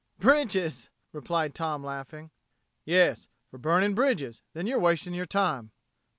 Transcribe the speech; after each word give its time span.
"Bridges," 0.17 0.89
replied 1.11 1.53
Tom, 1.53 1.83
laughing. 1.83 2.31
"Yes 2.85 3.27
for 3.51 3.59
burning 3.59 3.93
bridges, 3.93 4.41
then 4.53 4.65
you're 4.65 4.79
wasting 4.79 5.13
your 5.13 5.27
time." 5.27 5.73